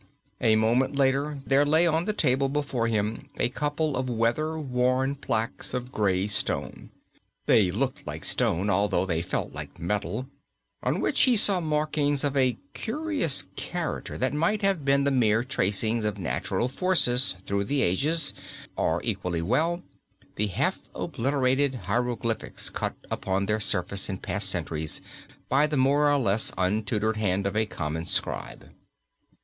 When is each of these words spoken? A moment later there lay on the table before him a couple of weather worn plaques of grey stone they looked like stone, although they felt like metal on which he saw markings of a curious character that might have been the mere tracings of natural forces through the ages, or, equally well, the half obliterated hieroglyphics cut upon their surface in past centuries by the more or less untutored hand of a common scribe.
A 0.41 0.55
moment 0.55 0.95
later 0.95 1.43
there 1.45 1.63
lay 1.63 1.85
on 1.85 2.05
the 2.05 2.11
table 2.13 2.49
before 2.49 2.87
him 2.87 3.29
a 3.37 3.49
couple 3.49 3.95
of 3.95 4.09
weather 4.09 4.57
worn 4.57 5.13
plaques 5.13 5.75
of 5.75 5.91
grey 5.91 6.25
stone 6.25 6.89
they 7.45 7.69
looked 7.69 8.07
like 8.07 8.25
stone, 8.25 8.67
although 8.67 9.05
they 9.05 9.21
felt 9.21 9.53
like 9.53 9.77
metal 9.77 10.27
on 10.81 11.01
which 11.01 11.21
he 11.25 11.35
saw 11.35 11.59
markings 11.59 12.23
of 12.23 12.35
a 12.35 12.57
curious 12.73 13.45
character 13.55 14.17
that 14.17 14.33
might 14.33 14.63
have 14.63 14.83
been 14.83 15.03
the 15.03 15.11
mere 15.11 15.43
tracings 15.43 16.03
of 16.03 16.17
natural 16.17 16.67
forces 16.67 17.35
through 17.45 17.65
the 17.65 17.83
ages, 17.83 18.33
or, 18.75 19.01
equally 19.03 19.43
well, 19.43 19.83
the 20.35 20.47
half 20.47 20.79
obliterated 20.95 21.75
hieroglyphics 21.85 22.71
cut 22.71 22.95
upon 23.11 23.45
their 23.45 23.59
surface 23.59 24.09
in 24.09 24.17
past 24.17 24.49
centuries 24.49 24.99
by 25.47 25.67
the 25.67 25.77
more 25.77 26.11
or 26.11 26.17
less 26.17 26.51
untutored 26.57 27.17
hand 27.17 27.45
of 27.45 27.55
a 27.55 27.67
common 27.67 28.07
scribe. 28.07 28.71